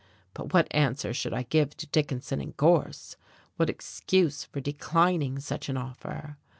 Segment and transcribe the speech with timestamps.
[0.33, 3.17] But what answer should I give to Dickinson and Gorse?
[3.57, 6.37] what excuse for declining such an offer?